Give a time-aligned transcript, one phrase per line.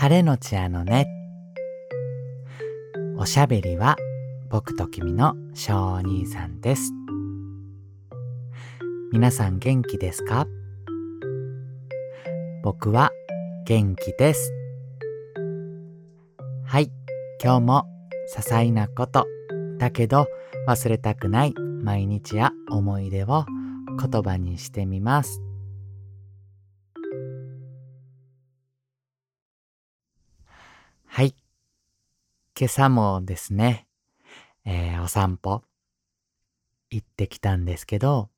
[0.00, 1.08] 晴れのちあのね。
[3.16, 3.96] おしゃべりは
[4.48, 6.92] 僕と君の小兄さんです。
[9.10, 10.46] 皆さん元気ですか？
[12.62, 13.10] 僕は
[13.66, 14.52] 元気です。
[16.64, 16.92] はい、
[17.42, 17.82] 今日も
[18.36, 19.26] 些細なこと、
[19.78, 20.28] だけど
[20.68, 23.44] 忘れたくない毎日や思い出を
[24.00, 25.42] 言葉にしてみます。
[32.60, 33.86] 今朝もですね、
[34.64, 35.62] えー、お散歩
[36.90, 38.30] 行ってきたんですけど、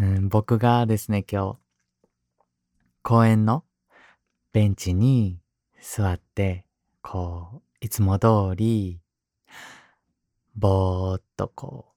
[0.00, 1.58] うん、僕がですね、今日、
[3.02, 3.64] 公園の
[4.54, 5.40] ベンチに
[5.78, 6.64] 座って、
[7.02, 9.02] こう、いつも通り、
[10.56, 11.92] ぼーっとこ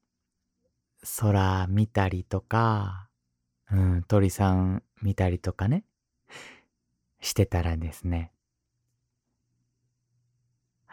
[1.01, 3.07] う、空見たりとか、
[3.71, 5.85] うん、鳥さん見たりとかね、
[7.21, 8.33] してたらですね、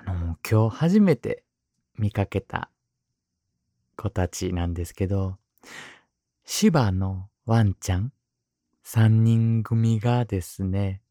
[0.05, 1.45] あの、今日初めて
[1.97, 2.71] 見かけた
[3.97, 5.39] 子たちなんですけど、
[6.45, 8.13] 芝のワンちゃん
[8.85, 11.03] 3人組がですね、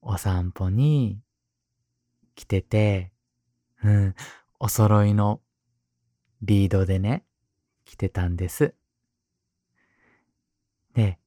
[0.00, 1.20] お散歩に
[2.34, 3.12] 来てて、
[3.84, 4.14] うん、
[4.58, 5.40] お揃いの
[6.42, 7.24] リードでね、
[7.84, 8.74] 来てたんです。
[10.94, 11.18] で、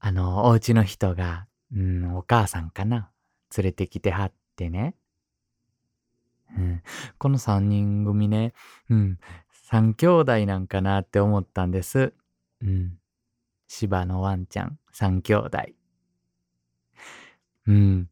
[0.00, 3.10] あの、お家の人が、うん、お母さんかな
[3.56, 4.96] 連れてきてはってね。
[6.56, 6.82] うん、
[7.18, 8.52] この三人組ね、
[8.90, 9.18] うん、
[9.72, 12.12] 三兄弟なんかなって思ったんです。
[12.62, 12.98] うん。
[13.68, 15.58] 芝のワンちゃん、三兄弟。
[17.66, 18.10] うん。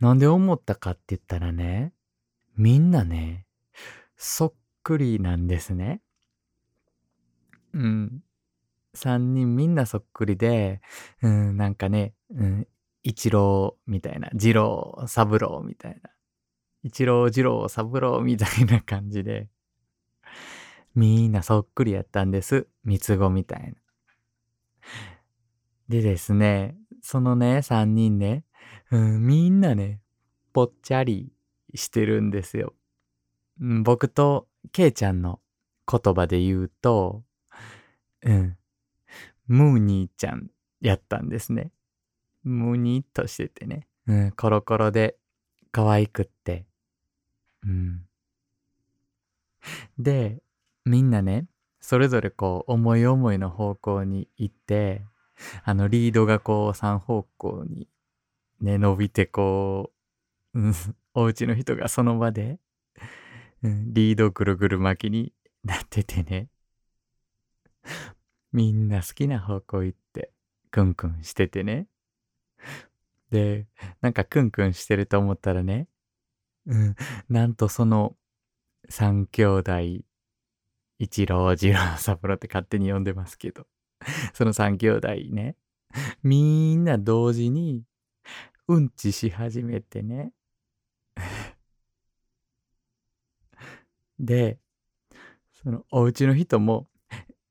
[0.00, 1.92] なんで思ったかって言ったらね、
[2.56, 3.46] みんなね、
[4.16, 6.00] そっくりなんですね。
[7.74, 8.22] うん。
[8.94, 10.80] 三人みんなそっくりで、
[11.22, 12.68] うん、なんかね、うん、
[13.02, 16.10] 一郎みたいな、二郎、三郎みたいな、
[16.82, 19.48] 一郎、二郎、三郎みたいな感じで、
[20.94, 22.66] みんなそっくりやったんです。
[22.84, 23.74] 三つ子みたいな。
[25.88, 28.44] でですね、そのね、三人ね、
[28.90, 30.00] うん、みんなね、
[30.52, 31.32] ぽっちゃり
[31.74, 32.74] してるんですよ。
[33.58, 35.40] 僕とケイちゃんの
[35.90, 37.22] 言葉で言うと、
[38.22, 38.56] うん、
[39.46, 40.50] ムーニーちゃん
[40.80, 41.72] やったんですね。
[42.42, 43.86] ムニッとしててね。
[44.06, 45.16] うん、コロコロで
[45.70, 46.66] 可愛くって。
[47.66, 48.06] うん。
[49.98, 50.42] で、
[50.84, 51.46] みんなね、
[51.80, 55.04] それぞれこう、思い思いの方向に行って、
[55.64, 57.88] あの、リードがこう、三方向に
[58.60, 59.92] ね、伸びてこ
[60.54, 60.72] う、うん、
[61.14, 62.58] お家の人がその場で、
[63.62, 65.32] うん、リードぐるぐる巻きに
[65.64, 66.48] なっててね。
[68.52, 70.32] みんな好きな方向行って、
[70.70, 71.88] クンクンしててね。
[73.30, 73.66] で、
[74.00, 75.88] なんかクンクンしてると思ったらね、
[76.66, 76.94] うん、
[77.28, 78.16] なんとその
[78.88, 79.72] 三兄弟、
[80.98, 83.66] 一郎、二郎、三郎って勝手に呼んでますけど、
[84.34, 85.56] その三兄弟ね、
[86.22, 87.84] みんな同時に
[88.68, 90.32] うんちし始めてね。
[94.18, 94.58] で、
[95.52, 96.88] そのお家の人も、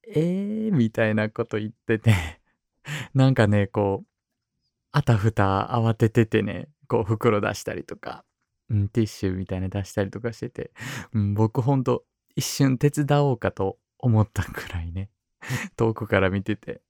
[0.07, 2.13] えーみたいなこと言ってて。
[3.13, 4.07] なんかね、こう、
[4.91, 8.25] あたふた慌てててね、こう袋出したりとか、
[8.73, 10.71] ん、ティッシュみたいな出したりとかしてて、
[11.13, 12.03] うん、僕ほんと
[12.35, 15.09] 一瞬手伝おうかと思ったくらいね、
[15.75, 16.81] 遠くから見てて。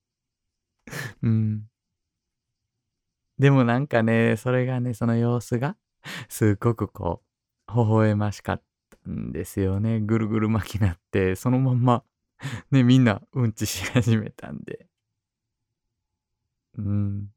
[1.22, 1.68] うん。
[3.38, 5.76] でもなんかね、それがね、その様子が、
[6.30, 7.24] すっごくこ
[7.68, 8.64] う、微笑ましかっ
[9.04, 10.00] たんですよね。
[10.00, 12.04] ぐるぐる巻きなって、そのまんま、
[12.72, 14.88] ね、みんなうんちし始めたんで。
[16.78, 17.32] うん。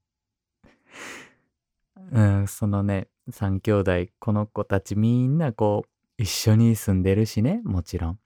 [2.12, 8.18] うん、そのね、三兄弟、この子たちみんなこう、一緒に住んでるしね、もちろん。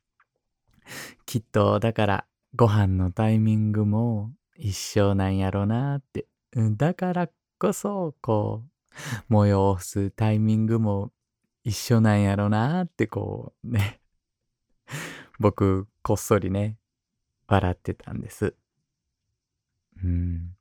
[1.27, 6.27] きっと、だから、ご飯のタイミングも一緒なんやろなって。
[6.55, 8.65] だからこそ、こ
[9.31, 11.13] う、催すタイミングも
[11.65, 14.01] 一緒なんやろなって、こう、ね。
[15.39, 16.79] 僕、こっそりね、
[17.47, 18.55] 笑ってたんです。
[20.03, 20.58] うん。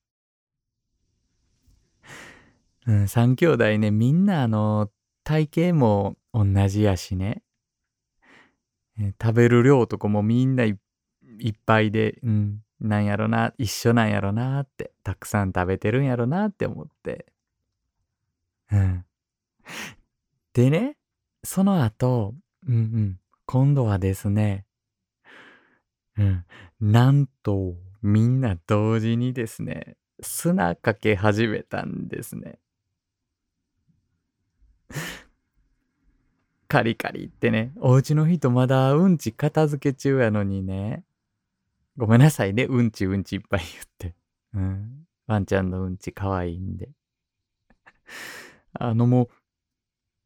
[2.87, 4.89] うん、三兄弟ね、みんなあの、
[5.23, 7.43] 体型も同じやしね。
[9.21, 10.77] 食べる量とかもみんないっ
[11.65, 17.25] ぱいで、うん、なんやろな、一緒なんやろなって、たくさん食べてるんやろなって思って。
[18.71, 19.05] うん。
[20.53, 20.97] でね、
[21.43, 22.33] その後、
[22.67, 24.65] うんうん、今度はですね、
[26.17, 26.45] うん、
[26.79, 32.59] なんと、みんな同時にですね、砂かけ始めたんですね。
[36.67, 41.03] カリカリってね、お家の人まだうんち片付け中やのにね、
[41.97, 44.15] ごめんなさいね、うんちうんちいっぱい言って。
[44.53, 45.07] うん。
[45.25, 46.89] ワンちゃんのうんち可愛いんで。
[48.73, 49.29] あのもう、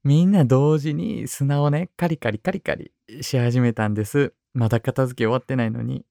[0.04, 2.92] みんな同時に砂をね、カリカリカリカリ
[3.22, 4.34] し始めたんです。
[4.54, 6.06] まだ片付け終わってないのに。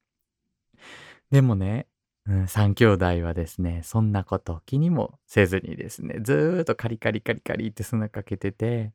[1.31, 1.87] でもね、
[2.31, 8.93] うん、3兄弟はですね、そんなこと気にもせずにですね、ずーっとカリカリカリカリって砂かけてて、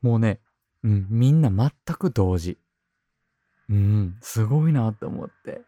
[0.00, 0.40] もうね、
[0.84, 2.58] うん、みんな全く同時。
[3.68, 5.62] うん、すごいなと思って。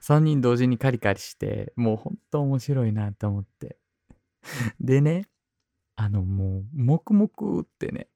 [0.00, 3.76] 3人同時にカリカリして、もうほんと面白いなと思って。
[4.80, 5.26] でね、
[5.96, 8.06] あのもう、黙々ってね、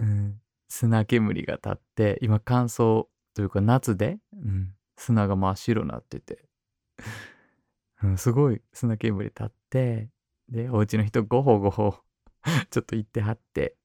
[0.00, 6.47] うん、砂煙が立って、今乾燥というか夏で、うん、砂が真っ白になってて、
[8.02, 10.08] うん、すごい砂煙立って、
[10.48, 11.98] で、お家の人ごほごほ
[12.70, 13.76] ちょっと行ってはって、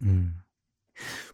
[0.00, 0.42] うん。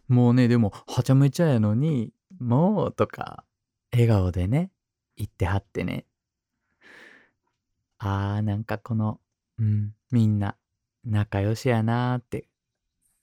[0.07, 3.43] もうね、でも、はちゃめちゃやのに、もうとか、
[3.91, 4.71] 笑顔でね、
[5.15, 6.05] 言ってはってね。
[7.99, 9.19] あー、なんかこの、
[9.59, 10.55] うん、みんな
[11.03, 12.47] 仲良しやなーって、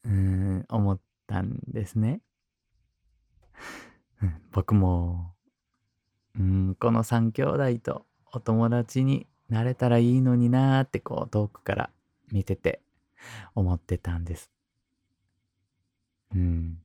[0.04, 2.20] うん、思ったんですね。
[4.22, 5.33] うん、僕も、
[6.38, 11.90] うん、この三兄弟とお友達になれたらいいのになーってこう遠くから
[12.32, 12.80] 見てて
[13.54, 14.50] 思ってたんです。
[16.34, 16.78] うん。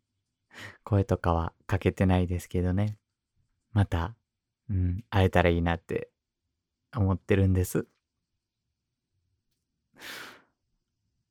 [0.83, 2.97] 声とかはかけてないですけどね。
[3.73, 4.15] また、
[4.69, 6.09] うん、会えたらいいなって
[6.95, 7.87] 思ってるんです。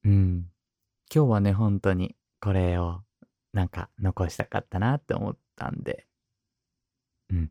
[0.04, 0.50] うん。
[1.14, 3.02] 今日はね、本当にこれを
[3.52, 6.06] なんか残したかったなって思ったんで、
[7.30, 7.50] うん。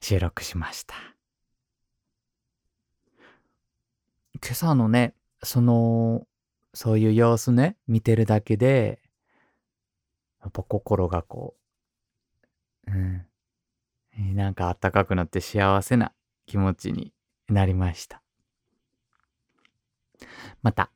[0.00, 0.94] 収録しました。
[4.40, 6.26] 今朝のね、その、
[6.74, 9.00] そういう様子ね、見てるだけで、
[10.40, 11.56] やっぱ心がこ
[12.86, 13.26] う、うん、
[14.36, 16.12] なんかあったかくなって幸せな
[16.46, 17.12] 気持ちに
[17.48, 18.22] なりました。
[20.62, 20.90] また、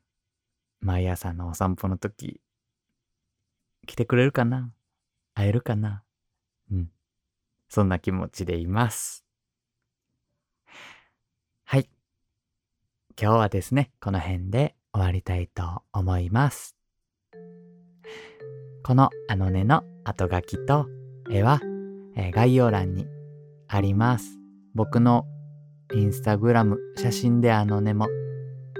[0.81, 2.41] 毎朝のお散歩の時、
[3.87, 4.73] 来てくれるかな？
[5.35, 6.05] 会えるかな？
[6.71, 6.91] うん。
[7.73, 9.25] そんな気持ちでいます。
[11.65, 11.89] はい。
[13.19, 16.77] 今日はですね、この辺で終わりたいと思います。
[18.85, 20.87] このあのねの後書きと
[21.31, 21.63] 絵は、
[22.15, 23.07] えー、概要欄に
[23.69, 24.39] あります。
[24.75, 25.25] 僕の
[25.95, 28.07] インスタグラム写真であのねも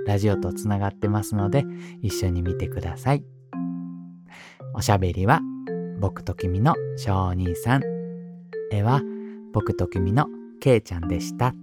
[0.07, 1.65] ラジオとつながってますので
[2.03, 3.25] 一緒に見てください。
[4.75, 5.41] おしゃべりは
[5.99, 7.92] 僕と君の小兄さん。
[8.73, 9.03] 絵は
[9.53, 10.27] 僕と君の
[10.61, 11.55] けいちゃんでした。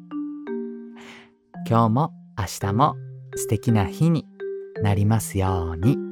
[1.67, 2.95] 今日も明日も
[3.35, 4.25] 素敵な日に
[4.81, 6.08] なりますように。